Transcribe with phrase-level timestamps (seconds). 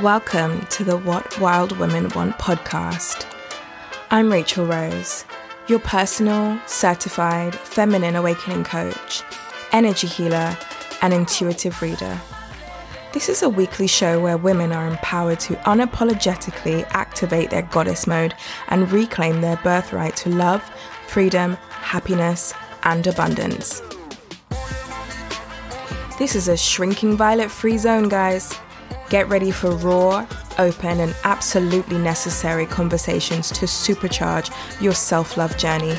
[0.00, 3.26] Welcome to the What Wild Women Want podcast.
[4.10, 5.26] I'm Rachel Rose,
[5.68, 9.22] your personal, certified feminine awakening coach,
[9.70, 10.56] energy healer,
[11.02, 12.18] and intuitive reader.
[13.12, 18.34] This is a weekly show where women are empowered to unapologetically activate their goddess mode
[18.68, 20.62] and reclaim their birthright to love,
[21.06, 22.54] freedom, happiness,
[22.84, 23.82] and abundance.
[26.18, 28.58] This is a shrinking violet free zone, guys.
[29.12, 30.26] Get ready for raw,
[30.56, 35.98] open, and absolutely necessary conversations to supercharge your self love journey.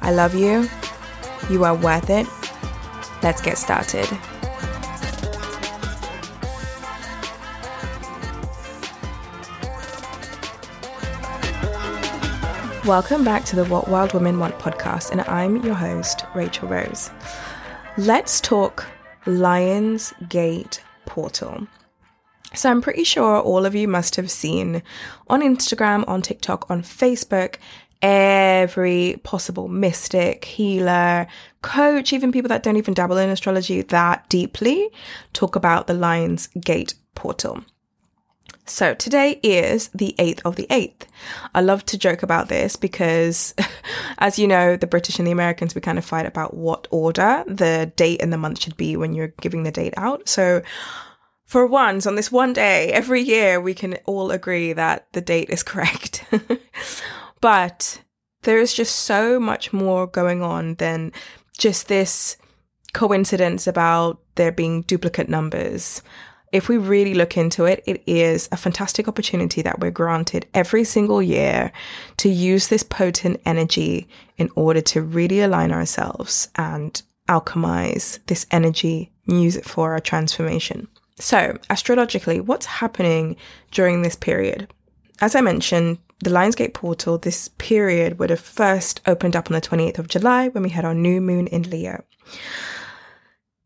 [0.00, 0.66] I love you.
[1.50, 2.26] You are worth it.
[3.22, 4.08] Let's get started.
[12.86, 17.10] Welcome back to the What Wild Women Want podcast, and I'm your host, Rachel Rose.
[17.98, 18.86] Let's talk
[19.26, 20.80] Lions Gate
[21.14, 21.68] Portal.
[22.54, 24.82] So, I'm pretty sure all of you must have seen
[25.28, 27.56] on Instagram, on TikTok, on Facebook,
[28.02, 31.28] every possible mystic, healer,
[31.62, 34.90] coach, even people that don't even dabble in astrology that deeply
[35.32, 37.64] talk about the Lions Gate Portal.
[38.66, 41.02] So today is the 8th of the 8th.
[41.54, 43.52] I love to joke about this because,
[44.18, 47.44] as you know, the British and the Americans, we kind of fight about what order
[47.46, 50.28] the date and the month should be when you're giving the date out.
[50.28, 50.62] So,
[51.44, 55.50] for once, on this one day, every year, we can all agree that the date
[55.50, 56.24] is correct.
[57.42, 58.00] but
[58.42, 61.12] there is just so much more going on than
[61.58, 62.38] just this
[62.94, 66.00] coincidence about there being duplicate numbers
[66.54, 70.84] if we really look into it, it is a fantastic opportunity that we're granted every
[70.84, 71.72] single year
[72.18, 74.06] to use this potent energy
[74.38, 80.86] in order to really align ourselves and alchemize this energy use it for our transformation.
[81.18, 83.34] So, astrologically, what's happening
[83.72, 84.72] during this period?
[85.20, 89.54] As I mentioned, the Lions Gate portal, this period would have first opened up on
[89.54, 92.04] the 28th of July when we had our new moon in Leo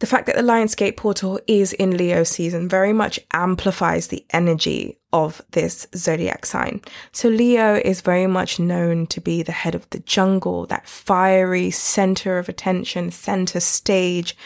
[0.00, 4.25] the fact that the Lions Gate portal is in Leo season very much amplifies the
[4.31, 6.81] energy of this zodiac sign.
[7.12, 11.70] So Leo is very much known to be the head of the jungle, that fiery
[11.70, 14.36] center of attention, center stage,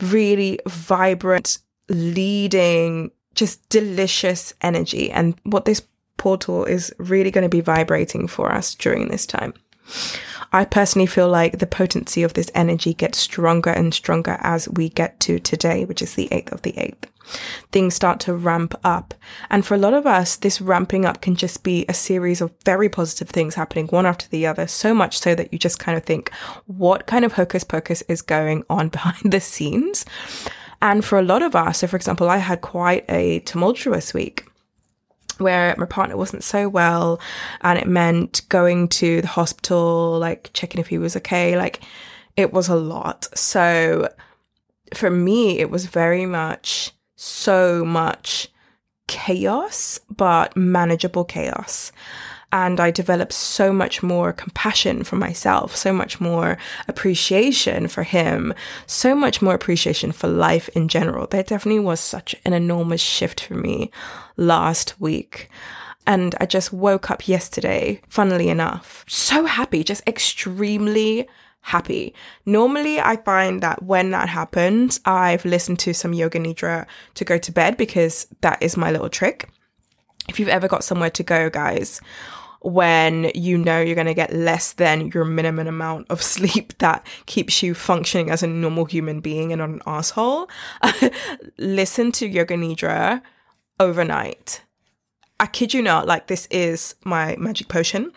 [0.00, 1.58] really vibrant,
[1.88, 5.10] leading, just delicious energy.
[5.10, 5.82] And what this
[6.16, 9.54] portal is really going to be vibrating for us during this time.
[10.52, 14.88] I personally feel like the potency of this energy gets stronger and stronger as we
[14.88, 17.04] get to today, which is the 8th of the 8th.
[17.70, 19.14] Things start to ramp up.
[19.48, 22.52] And for a lot of us, this ramping up can just be a series of
[22.64, 25.96] very positive things happening one after the other, so much so that you just kind
[25.96, 26.32] of think,
[26.66, 30.04] what kind of hocus pocus is going on behind the scenes?
[30.82, 34.49] And for a lot of us, so for example, I had quite a tumultuous week
[35.40, 37.20] where my partner wasn't so well
[37.62, 41.56] and it meant going to the hospital, like checking if he was okay.
[41.56, 41.80] Like
[42.36, 43.28] it was a lot.
[43.34, 44.08] So
[44.94, 48.48] for me, it was very much so much
[49.06, 51.92] chaos, but manageable chaos
[52.52, 58.54] and I developed so much more compassion for myself, so much more appreciation for him,
[58.86, 61.26] so much more appreciation for life in general.
[61.26, 63.90] There definitely was such an enormous shift for me
[64.36, 65.48] last week.
[66.06, 71.28] And I just woke up yesterday, funnily enough, so happy, just extremely
[71.60, 72.14] happy.
[72.46, 77.38] Normally, I find that when that happens, I've listened to some yoga nidra to go
[77.38, 79.48] to bed because that is my little trick.
[80.28, 82.00] If you've ever got somewhere to go, guys,
[82.60, 87.06] when you know you're going to get less than your minimum amount of sleep that
[87.26, 90.48] keeps you functioning as a normal human being and not an asshole.
[91.58, 93.22] Listen to Yoga Nidra
[93.78, 94.62] overnight.
[95.38, 98.12] I kid you not, like this is my magic potion.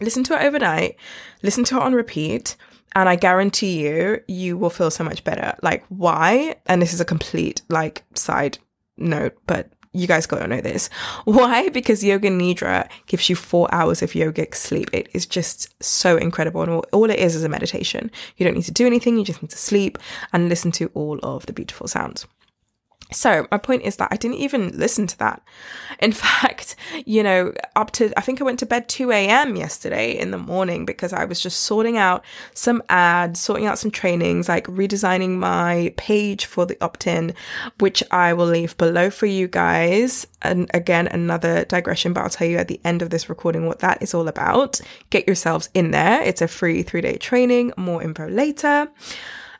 [0.00, 0.96] Listen to it overnight,
[1.42, 2.56] listen to it on repeat,
[2.94, 5.54] and I guarantee you, you will feel so much better.
[5.62, 6.56] Like, why?
[6.66, 8.58] And this is a complete, like, side
[8.96, 10.88] note, but you guys gotta know this.
[11.24, 11.68] Why?
[11.68, 14.90] Because Yoga Nidra gives you four hours of yogic sleep.
[14.92, 16.62] It is just so incredible.
[16.62, 18.10] And all, all it is is a meditation.
[18.36, 19.98] You don't need to do anything, you just need to sleep
[20.32, 22.26] and listen to all of the beautiful sounds.
[23.12, 25.42] So, my point is that I didn't even listen to that.
[26.00, 26.51] In fact,
[27.04, 29.56] you know, up to, I think I went to bed 2 a.m.
[29.56, 32.24] yesterday in the morning because I was just sorting out
[32.54, 37.34] some ads, sorting out some trainings, like redesigning my page for the opt in,
[37.78, 40.26] which I will leave below for you guys.
[40.42, 43.80] And again, another digression, but I'll tell you at the end of this recording what
[43.80, 44.80] that is all about.
[45.10, 46.22] Get yourselves in there.
[46.22, 48.88] It's a free three day training, more info later.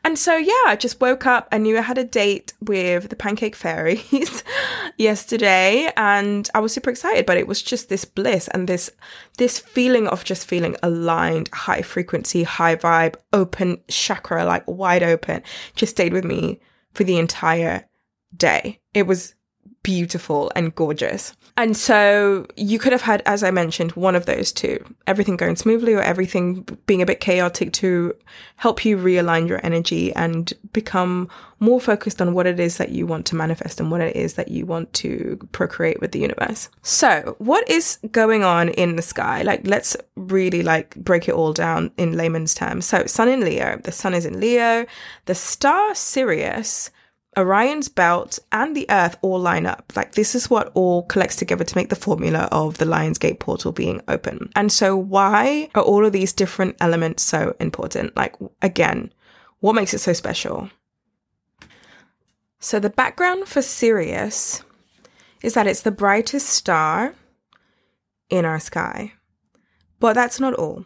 [0.03, 1.47] And so, yeah, I just woke up.
[1.51, 4.43] I knew I had a date with the Pancake Fairies.
[4.97, 8.89] yesterday and I was super excited, but it was just this bliss and this
[9.37, 15.41] this feeling of just feeling aligned, high frequency, high vibe, open chakra, like wide open,
[15.75, 16.59] just stayed with me
[16.93, 17.87] for the entire
[18.35, 18.79] day.
[18.93, 19.35] It was
[19.83, 21.35] beautiful and gorgeous.
[21.55, 25.55] And so you could have had, as I mentioned, one of those two everything going
[25.55, 28.15] smoothly or everything being a bit chaotic to
[28.55, 33.05] help you realign your energy and become more focused on what it is that you
[33.05, 36.69] want to manifest and what it is that you want to procreate with the universe.
[36.81, 39.43] So, what is going on in the sky?
[39.43, 42.85] Like, let's really like break it all down in layman's terms.
[42.85, 44.85] So, sun in Leo, the sun is in Leo,
[45.25, 46.89] the star Sirius
[47.37, 49.93] Orion's belt and the Earth all line up.
[49.95, 53.39] Like this is what all collects together to make the formula of the Lion's Gate
[53.39, 54.49] portal being open.
[54.55, 58.15] And so why are all of these different elements so important?
[58.15, 59.13] Like again,
[59.59, 60.69] what makes it so special?
[62.59, 64.63] So the background for Sirius
[65.41, 67.13] is that it's the brightest star
[68.29, 69.13] in our sky.
[69.99, 70.85] But that's not all.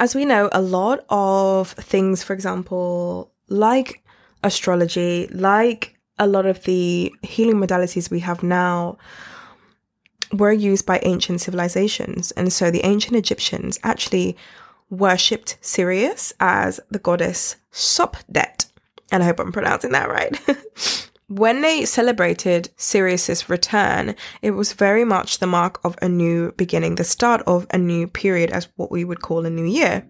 [0.00, 4.02] As we know, a lot of things, for example, like
[4.42, 8.98] astrology, like a lot of the healing modalities we have now,
[10.32, 12.30] were used by ancient civilizations.
[12.32, 14.36] And so the ancient Egyptians actually
[14.90, 18.66] worshipped Sirius as the goddess Sopdet.
[19.10, 20.38] And I hope I'm pronouncing that right.
[21.28, 26.96] when they celebrated Sirius's return, it was very much the mark of a new beginning,
[26.96, 30.06] the start of a new period as what we would call a new year.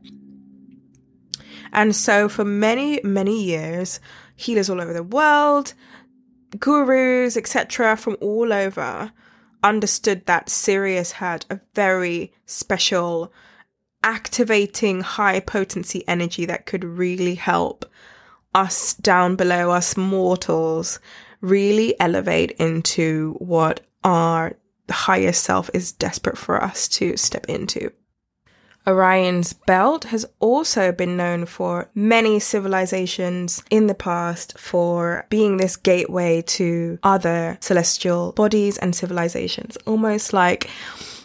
[1.72, 4.00] And so for many, many years,
[4.36, 5.74] healers all over the world,
[6.58, 9.12] gurus, etc., from all over
[9.62, 13.32] understood that Sirius had a very special
[14.02, 17.84] activating high potency energy that could really help
[18.54, 21.00] us down below, us mortals,
[21.40, 24.56] really elevate into what our
[24.90, 27.92] higher self is desperate for us to step into.
[28.86, 35.76] Orion's belt has also been known for many civilizations in the past for being this
[35.76, 40.70] gateway to other celestial bodies and civilizations, almost like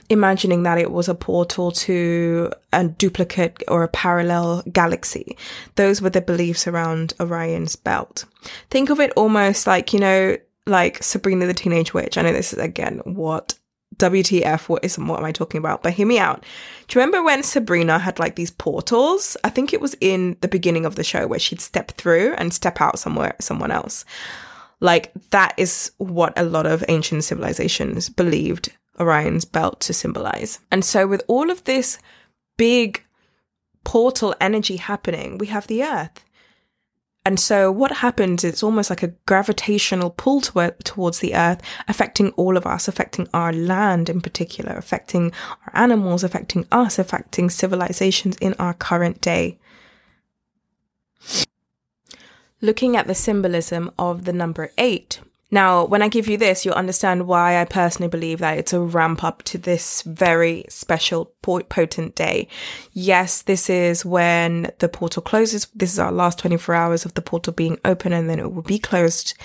[0.09, 5.38] imagining that it was a portal to a duplicate or a parallel galaxy.
[5.75, 8.25] Those were the beliefs around Orion's belt.
[8.69, 12.17] Think of it almost like, you know, like Sabrina the Teenage Witch.
[12.17, 13.57] I know this is again what
[13.98, 15.84] WTF, what is what am I talking about?
[15.84, 16.45] But hear me out.
[16.88, 19.38] Do you remember when Sabrina had like these portals?
[19.44, 22.54] I think it was in the beginning of the show where she'd step through and
[22.54, 24.06] step out somewhere someone else.
[24.80, 30.60] Like that is what a lot of ancient civilizations believed Orion's belt to symbolize.
[30.72, 32.00] And so with all of this
[32.57, 33.04] big
[33.84, 36.24] portal energy happening, we have the earth.
[37.25, 42.31] And so what happens, it's almost like a gravitational pull to- towards the earth, affecting
[42.31, 45.31] all of us, affecting our land in particular, affecting
[45.65, 49.57] our animals, affecting us, affecting civilizations in our current day.
[52.59, 55.19] Looking at the symbolism of the number eight,
[55.53, 58.79] now, when I give you this, you'll understand why I personally believe that it's a
[58.79, 62.47] ramp up to this very special, potent day.
[62.91, 65.67] Yes, this is when the portal closes.
[65.75, 68.63] This is our last 24 hours of the portal being open, and then it will
[68.63, 69.35] be closed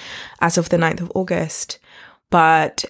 [0.41, 1.79] as of the 9th of August.
[2.31, 2.87] But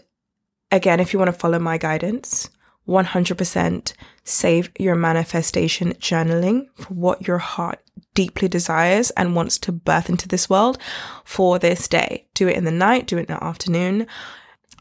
[0.70, 2.48] again, if you want to follow my guidance,
[2.86, 7.80] 100% save your manifestation journaling for what your heart
[8.18, 10.76] deeply desires and wants to birth into this world
[11.24, 12.26] for this day.
[12.34, 14.08] Do it in the night, do it in the afternoon.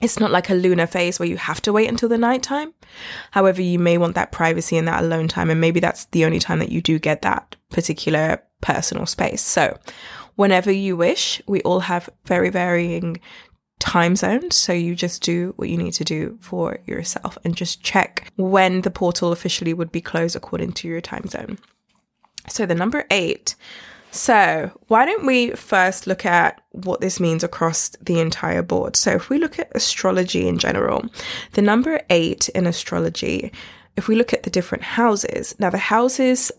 [0.02, 2.74] It's not like a lunar phase where you have to wait until the nighttime.
[3.30, 6.40] However, you may want that privacy and that alone time, and maybe that's the only
[6.40, 9.44] time that you do get that particular personal space.
[9.44, 9.78] So,
[10.34, 13.20] whenever you wish, we all have very varying
[13.78, 14.56] time zones.
[14.56, 18.82] So you just do what you need to do for yourself and just check when
[18.82, 21.60] the portal officially would be closed according to your time zone.
[22.50, 23.56] So the number eight.
[24.10, 28.96] So, why don't we first look at what this means across the entire board?
[28.96, 31.06] So, if we look at astrology in general,
[31.52, 33.52] the number eight in astrology,
[33.98, 36.54] if we look at the different houses, now the houses,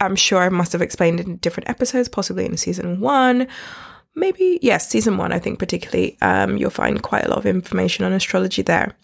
[0.00, 3.46] I'm sure I must have explained in different episodes, possibly in season one
[4.14, 8.04] maybe yes, season one, I think particularly, um, you'll find quite a lot of information
[8.04, 8.94] on astrology there.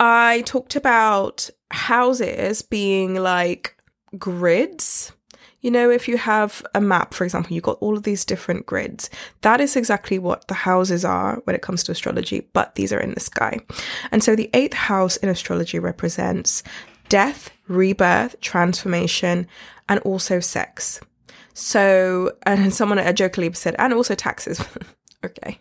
[0.00, 3.76] I talked about houses being like
[4.18, 5.12] grids.
[5.60, 8.64] You know, if you have a map, for example, you've got all of these different
[8.64, 9.10] grids.
[9.40, 13.00] That is exactly what the houses are when it comes to astrology, but these are
[13.00, 13.58] in the sky.
[14.12, 16.62] And so the eighth house in astrology represents
[17.08, 19.48] death, rebirth, transformation,
[19.88, 21.00] and also sex.
[21.54, 24.64] So, and someone at jokingly said, and also taxes.
[25.24, 25.60] okay.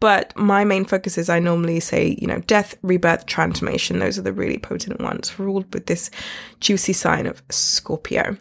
[0.00, 3.98] But my main focus is I normally say, you know, death, rebirth, transformation.
[3.98, 6.10] Those are the really potent ones, ruled with this
[6.60, 8.36] juicy sign of Scorpio.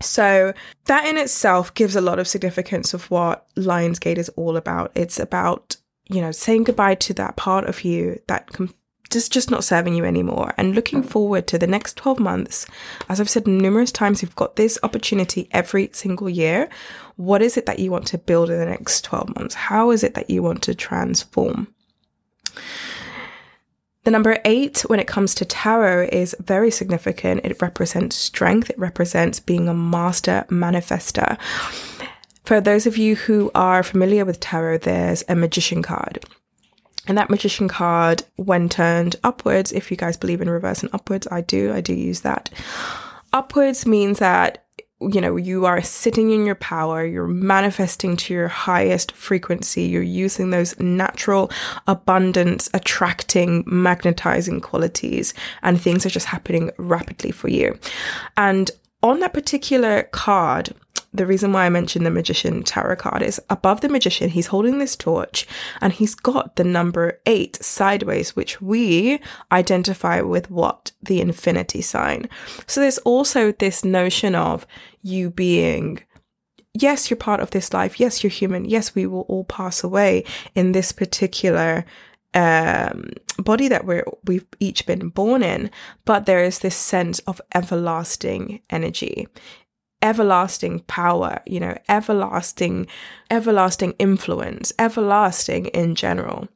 [0.00, 0.52] So
[0.86, 4.92] that in itself gives a lot of significance of what Lionsgate is all about.
[4.94, 5.76] It's about,
[6.08, 8.74] you know, saying goodbye to that part of you that com-
[9.10, 11.08] just just not serving you anymore and looking mm.
[11.08, 12.66] forward to the next 12 months
[13.08, 16.68] as i've said numerous times you've got this opportunity every single year
[17.16, 20.02] what is it that you want to build in the next 12 months how is
[20.02, 21.68] it that you want to transform
[24.04, 27.40] the number eight, when it comes to tarot, is very significant.
[27.42, 31.38] It represents strength, it represents being a master manifester.
[32.44, 36.22] For those of you who are familiar with tarot, there's a magician card.
[37.06, 41.28] And that magician card, when turned upwards, if you guys believe in reverse and upwards,
[41.30, 42.50] I do, I do use that.
[43.32, 44.64] Upwards means that
[45.00, 50.02] you know, you are sitting in your power, you're manifesting to your highest frequency, you're
[50.02, 51.50] using those natural
[51.86, 57.78] abundance, attracting, magnetizing qualities, and things are just happening rapidly for you.
[58.36, 58.70] And
[59.02, 60.74] on that particular card,
[61.14, 64.78] the reason why I mentioned the magician tarot card is above the magician, he's holding
[64.78, 65.46] this torch
[65.80, 69.20] and he's got the number eight sideways, which we
[69.52, 70.90] identify with what?
[71.02, 72.28] The infinity sign.
[72.66, 74.66] So there's also this notion of
[75.02, 76.02] you being
[76.76, 78.00] yes, you're part of this life.
[78.00, 78.64] Yes, you're human.
[78.64, 80.24] Yes, we will all pass away
[80.56, 81.84] in this particular
[82.34, 85.70] um, body that we're we've each been born in.
[86.04, 89.28] But there is this sense of everlasting energy
[90.04, 92.86] everlasting power, you know, everlasting,
[93.30, 96.46] everlasting influence, everlasting in general.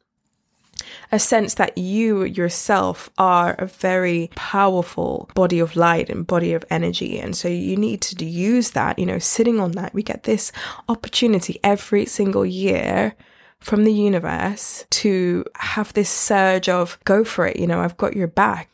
[1.11, 6.65] A sense that you yourself are a very powerful body of light and body of
[6.71, 7.19] energy.
[7.19, 9.95] And so you need to use that, you know, sitting on that.
[9.95, 10.53] We get this
[10.89, 13.15] opportunity every single year
[13.59, 18.15] from the universe to have this surge of go for it, you know, I've got
[18.15, 18.71] your back.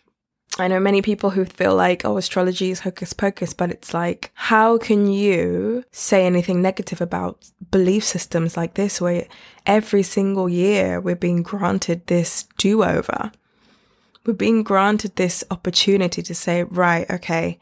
[0.56, 4.30] I know many people who feel like, oh, astrology is hocus pocus, but it's like,
[4.34, 9.26] how can you say anything negative about belief systems like this, where
[9.66, 13.32] every single year we're being granted this do over?
[14.24, 17.58] We're being granted this opportunity to say, right, okay,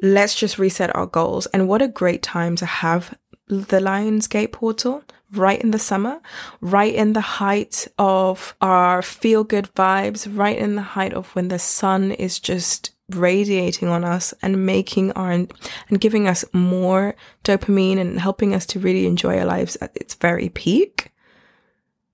[0.00, 1.44] let's just reset our goals.
[1.46, 3.16] And what a great time to have
[3.48, 6.20] the Lionsgate portal right in the summer,
[6.60, 11.48] right in the height of our feel good vibes, right in the height of when
[11.48, 15.52] the sun is just radiating on us and making our and
[16.00, 20.48] giving us more dopamine and helping us to really enjoy our lives at its very
[20.48, 21.11] peak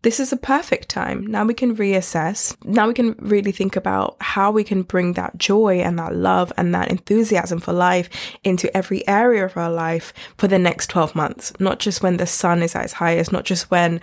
[0.08, 1.26] this is a perfect time.
[1.26, 2.56] Now we can reassess.
[2.64, 6.50] Now we can really think about how we can bring that joy and that love
[6.56, 8.08] and that enthusiasm for life
[8.42, 11.52] into every area of our life for the next 12 months.
[11.60, 14.00] Not just when the sun is at its highest, not just when,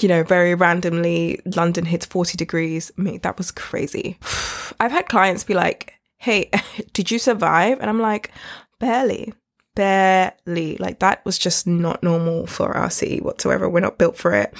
[0.00, 2.90] you know, very randomly London hits 40 degrees.
[2.96, 4.18] Mean, that was crazy.
[4.80, 6.50] I've had clients be like, hey,
[6.92, 7.78] did you survive?
[7.78, 8.32] And I'm like,
[8.80, 9.32] barely
[9.76, 10.76] barely.
[10.78, 13.68] Like that was just not normal for our city whatsoever.
[13.68, 14.52] We're not built for it.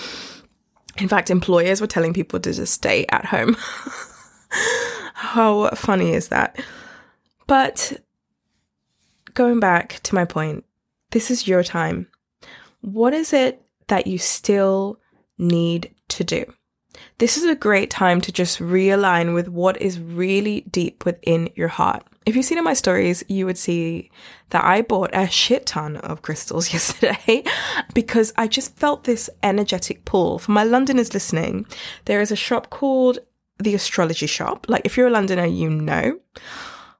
[0.98, 3.56] In fact, employers were telling people to just stay at home.
[5.14, 6.58] How funny is that?
[7.46, 8.00] But
[9.34, 10.64] going back to my point,
[11.10, 12.08] this is your time.
[12.80, 14.98] What is it that you still
[15.38, 16.44] need to do?
[17.18, 21.68] This is a great time to just realign with what is really deep within your
[21.68, 22.06] heart.
[22.26, 24.10] If you've seen in my stories, you would see
[24.50, 27.44] that I bought a shit ton of crystals yesterday
[27.94, 30.40] because I just felt this energetic pull.
[30.40, 31.66] For my Londoners listening,
[32.06, 33.20] there is a shop called
[33.58, 34.66] the Astrology Shop.
[34.68, 36.18] Like, if you're a Londoner, you know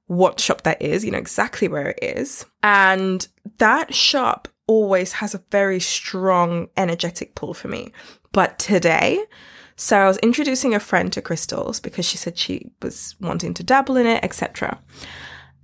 [0.06, 2.47] what shop that is, you know exactly where it is.
[2.62, 3.26] And
[3.59, 7.92] that shop always has a very strong energetic pull for me.
[8.30, 9.25] But today,
[9.76, 13.62] so I was introducing a friend to crystals because she said she was wanting to
[13.62, 14.80] dabble in it, etc.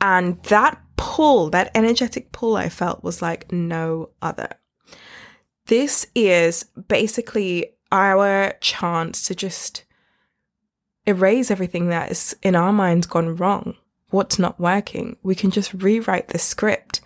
[0.01, 4.51] And that pull, that energetic pull I felt was like no other.
[5.67, 9.85] This is basically our chance to just
[11.07, 13.77] erase everything that is in our minds gone wrong
[14.13, 15.17] what's not working.
[15.23, 17.01] We can just rewrite the script.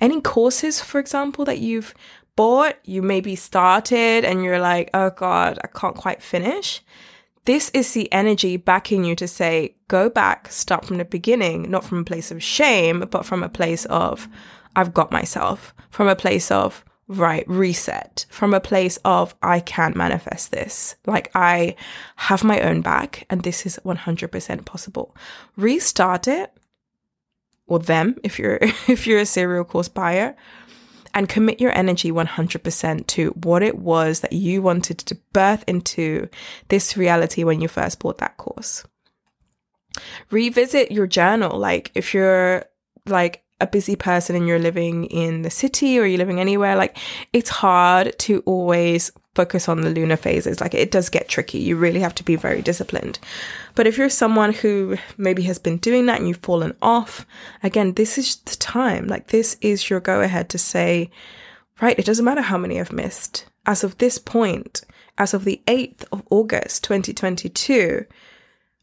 [0.00, 1.94] Any courses, for example, that you've
[2.36, 6.82] bought, you maybe started and you're like, oh God, I can't quite finish.
[7.44, 11.84] This is the energy backing you to say, go back, start from the beginning, not
[11.84, 14.28] from a place of shame, but from a place of,
[14.76, 19.92] I've got myself, from a place of, right, reset, from a place of, I can
[19.96, 20.94] manifest this.
[21.04, 21.74] Like, I
[22.14, 25.16] have my own back, and this is 100% possible.
[25.56, 26.52] Restart it,
[27.66, 28.58] or them, if you're,
[28.88, 30.36] if you're a serial course buyer
[31.14, 36.28] and commit your energy 100% to what it was that you wanted to birth into
[36.68, 38.84] this reality when you first bought that course.
[40.30, 41.58] Revisit your journal.
[41.58, 42.64] Like, if you're
[43.06, 46.96] like a busy person and you're living in the city or you're living anywhere, like,
[47.32, 50.60] it's hard to always focus on the lunar phases.
[50.60, 51.58] Like it does get tricky.
[51.58, 53.18] You really have to be very disciplined.
[53.74, 57.26] But if you're someone who maybe has been doing that and you've fallen off,
[57.62, 59.06] again, this is the time.
[59.06, 61.10] Like this is your go ahead to say,
[61.80, 63.46] right, it doesn't matter how many I've missed.
[63.64, 64.82] As of this point,
[65.18, 68.04] as of the 8th of August, 2022,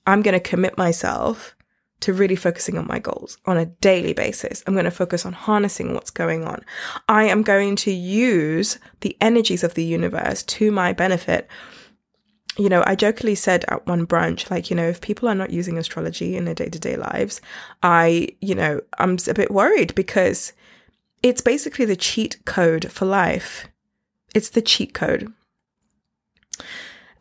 [0.07, 1.55] I'm going to commit myself
[2.01, 4.63] to really focusing on my goals on a daily basis.
[4.65, 6.63] I'm going to focus on harnessing what's going on.
[7.07, 11.47] I am going to use the energies of the universe to my benefit.
[12.57, 15.51] You know, I jokingly said at one brunch, like, you know, if people are not
[15.51, 17.41] using astrology in their day to day lives,
[17.83, 20.53] I, you know, I'm a bit worried because
[21.21, 23.67] it's basically the cheat code for life.
[24.33, 25.33] It's the cheat code.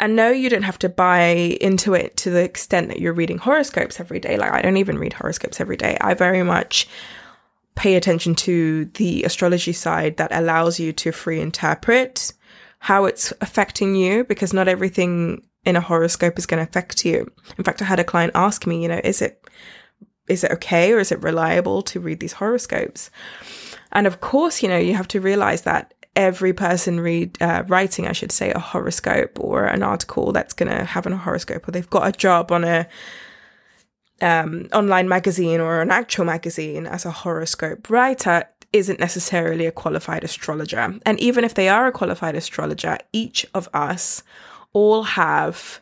[0.00, 3.38] And no, you don't have to buy into it to the extent that you're reading
[3.38, 4.36] horoscopes every day.
[4.36, 5.98] Like, I don't even read horoscopes every day.
[6.00, 6.88] I very much
[7.74, 12.32] pay attention to the astrology side that allows you to free interpret
[12.80, 17.30] how it's affecting you because not everything in a horoscope is going to affect you.
[17.56, 19.44] In fact, I had a client ask me, you know, is it
[20.28, 23.10] is it okay or is it reliable to read these horoscopes?
[23.92, 28.06] And of course, you know, you have to realize that every person read uh, writing,
[28.08, 31.70] I should say, a horoscope or an article that's going to have a horoscope, or
[31.70, 32.88] they've got a job on a
[34.20, 40.24] um, online magazine or an actual magazine as a horoscope writer isn't necessarily a qualified
[40.24, 40.98] astrologer.
[41.06, 44.24] And even if they are a qualified astrologer, each of us
[44.72, 45.80] all have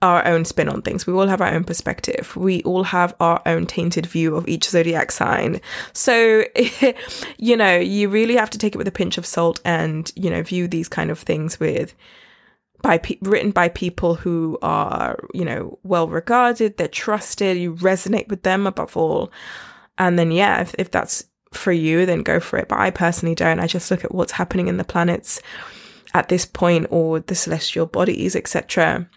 [0.00, 1.06] our own spin on things.
[1.06, 2.36] We all have our own perspective.
[2.36, 5.60] We all have our own tainted view of each zodiac sign.
[5.92, 6.44] So,
[7.38, 10.30] you know, you really have to take it with a pinch of salt and, you
[10.30, 11.94] know, view these kind of things with
[12.80, 18.28] by pe- written by people who are, you know, well regarded, they're trusted, you resonate
[18.28, 19.32] with them above all.
[19.98, 22.68] And then yeah, if, if that's for you, then go for it.
[22.68, 23.58] But I personally don't.
[23.58, 25.42] I just look at what's happening in the planets
[26.14, 29.08] at this point or the celestial bodies, etc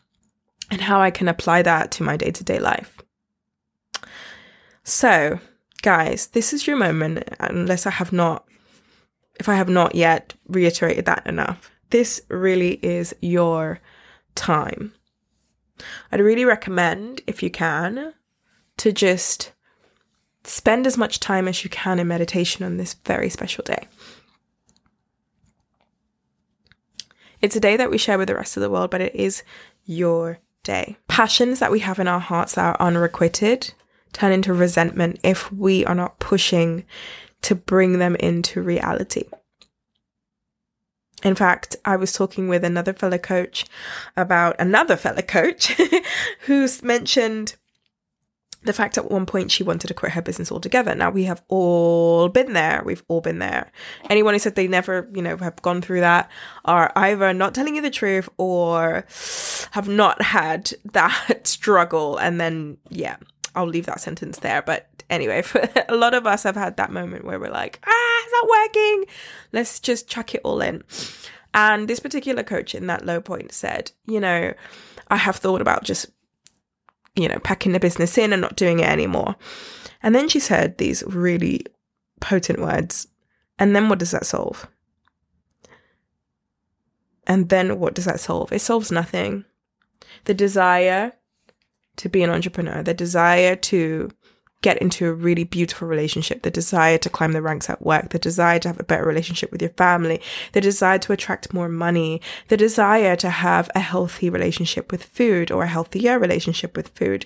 [0.72, 2.98] and how I can apply that to my day to day life.
[4.84, 5.40] So,
[5.82, 8.46] guys, this is your moment, unless I have not,
[9.40, 11.70] if I have not yet reiterated that enough.
[11.92, 13.82] This really is your
[14.34, 14.94] time.
[16.12, 18.14] I'd really recommend, if you can,
[18.78, 19.52] to just
[20.44, 23.88] spend as much time as you can in meditation on this very special day.
[27.42, 29.44] It's a day that we share with the rest of the world, but it is
[29.86, 30.98] your day.
[31.08, 33.74] Passions that we have in our hearts that are unrequited
[34.14, 36.86] turn into resentment if we are not pushing
[37.42, 39.24] to bring them into reality.
[41.24, 43.66] In fact, I was talking with another fellow coach
[44.18, 45.72] about another fellow coach
[46.42, 47.56] who's mentioned
[48.64, 50.94] the fact at one point she wanted to quit her business altogether.
[50.94, 52.84] Now we have all been there.
[52.86, 53.72] We've all been there.
[54.10, 56.30] Anyone who said they never, you know, have gone through that
[56.66, 59.06] are either not telling you the truth or
[59.72, 62.18] have not had that struggle.
[62.18, 63.18] And then, yeah,
[63.56, 64.62] I'll leave that sentence there.
[64.62, 65.44] But anyway,
[65.90, 69.06] a lot of us have had that moment where we're like, ah, it's not working.
[69.54, 70.84] Let's just chuck it all in.
[71.54, 74.54] And this particular coach in that low point said, you know,
[75.10, 76.06] I have thought about just
[77.16, 79.36] you know, packing the business in and not doing it anymore.
[80.04, 81.66] And then she said these really
[82.20, 83.08] potent words.
[83.60, 84.68] And then what does that solve?
[87.28, 88.52] And then what does that solve?
[88.52, 89.46] It solves nothing.
[90.26, 91.14] The desire
[91.98, 94.10] to be an entrepreneur, the desire to
[94.62, 98.20] get into a really beautiful relationship, the desire to climb the ranks at work, the
[98.20, 100.22] desire to have a better relationship with your family,
[100.54, 105.52] the desire to attract more money, the desire to have a healthy relationship with food
[105.52, 107.26] or a healthier relationship with food,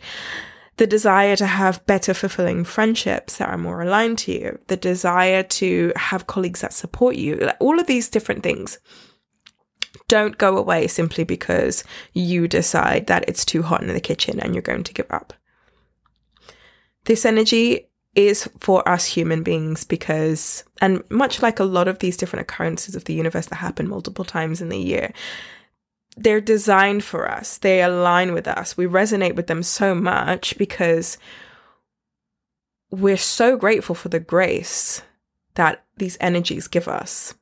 [0.78, 5.44] the desire to have better fulfilling friendships that are more aligned to you, the desire
[5.44, 8.80] to have colleagues that support you, all of these different things
[10.08, 14.54] don't go away simply because you decide that it's too hot in the kitchen and
[14.54, 15.34] you're going to give up.
[17.06, 22.18] This energy is for us human beings because, and much like a lot of these
[22.18, 25.14] different occurrences of the universe that happen multiple times in the year,
[26.18, 27.58] they're designed for us.
[27.58, 28.78] They align with us.
[28.78, 31.18] We resonate with them so much because
[32.90, 35.02] we're so grateful for the grace
[35.56, 37.34] that these energies give us.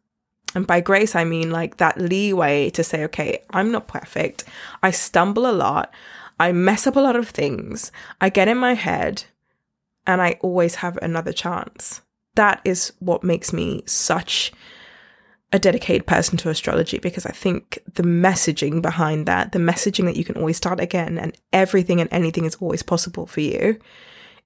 [0.56, 4.44] And by grace, I mean like that leeway to say, okay, I'm not perfect.
[4.82, 5.94] I stumble a lot.
[6.40, 7.92] I mess up a lot of things.
[8.20, 9.26] I get in my head
[10.06, 12.02] and I always have another chance.
[12.36, 14.52] that is what makes me such
[15.52, 20.16] a dedicated person to astrology because I think the messaging behind that, the messaging that
[20.18, 23.78] you can always start again and everything and anything is always possible for you,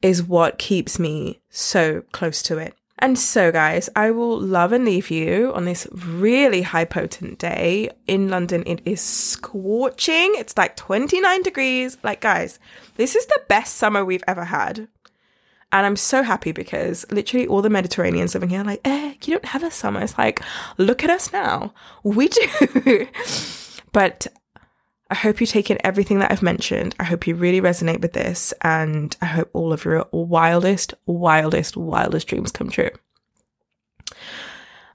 [0.01, 2.75] is what keeps me so close to it.
[2.99, 7.89] And so, guys, I will love and leave you on this really high potent day.
[8.07, 10.33] In London, it is scorching.
[10.35, 11.97] It's like 29 degrees.
[12.03, 12.59] Like, guys,
[12.95, 14.87] this is the best summer we've ever had.
[15.71, 19.33] And I'm so happy because literally all the Mediterraneans living here are like, eh, you
[19.33, 20.01] don't have a summer.
[20.01, 20.41] It's like,
[20.77, 21.73] look at us now.
[22.03, 23.07] We do.
[23.91, 24.27] but
[25.09, 26.95] I hope you take in everything that I've mentioned.
[26.99, 28.53] I hope you really resonate with this.
[28.61, 32.91] And I hope all of your wildest, wildest, wildest dreams come true.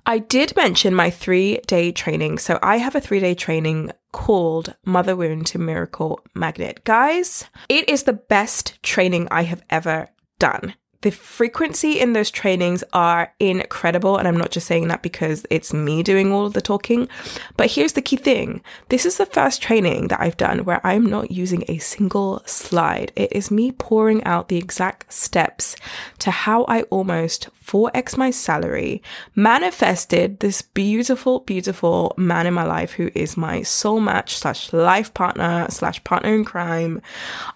[0.04, 2.38] I did mention my three day training.
[2.38, 6.82] So I have a three day training called Mother Wound to Miracle Magnet.
[6.84, 10.08] Guys, it is the best training I have ever
[10.42, 10.74] done.
[11.02, 14.16] The frequency in those trainings are incredible.
[14.16, 17.08] And I'm not just saying that because it's me doing all of the talking.
[17.56, 21.06] But here's the key thing this is the first training that I've done where I'm
[21.06, 23.12] not using a single slide.
[23.16, 25.76] It is me pouring out the exact steps
[26.20, 29.02] to how I almost 4x my salary,
[29.34, 35.14] manifested this beautiful, beautiful man in my life who is my soul match slash life
[35.14, 37.00] partner slash partner in crime.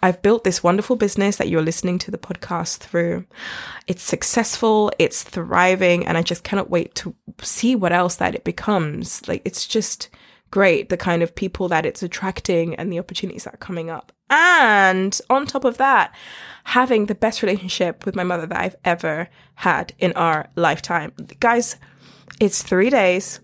[0.03, 3.27] I've built this wonderful business that you're listening to the podcast through.
[3.87, 8.45] It's successful, it's thriving, and I just cannot wait to see what else that it
[8.45, 9.27] becomes.
[9.29, 10.09] Like, it's just
[10.51, 14.13] great, the kind of people that it's attracting and the opportunities that are coming up.
[14.29, 16.15] And on top of that,
[16.65, 21.13] having the best relationship with my mother that I've ever had in our lifetime.
[21.39, 21.77] Guys,
[22.41, 23.41] it's three days.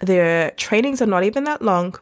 [0.00, 1.94] The trainings are not even that long.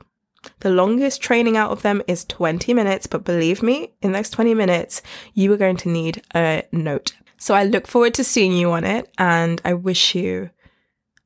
[0.60, 4.30] The longest training out of them is 20 minutes, but believe me, in the next
[4.30, 5.02] 20 minutes,
[5.34, 7.14] you are going to need a note.
[7.38, 10.50] So I look forward to seeing you on it, and I wish you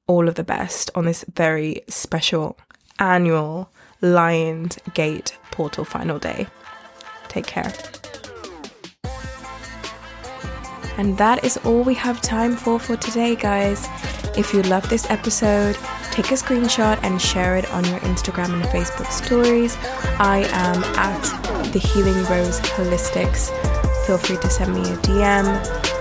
[0.06, 2.58] all of the best on this very special
[2.98, 6.48] annual Lions Gate Portal Final Day.
[7.28, 7.72] Take care.
[10.98, 13.88] And that is all we have time for for today, guys.
[14.36, 15.76] If you love this episode,
[16.12, 19.76] take a screenshot and share it on your Instagram and Facebook stories.
[20.18, 23.50] I am at the Healing Rose Holistics.
[24.06, 25.46] Feel free to send me a DM.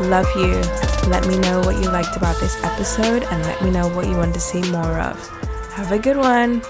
[0.10, 0.62] Love you.
[1.10, 4.16] Let me know what you liked about this episode and let me know what you
[4.16, 5.28] want to see more of.
[5.74, 6.62] Have a good one.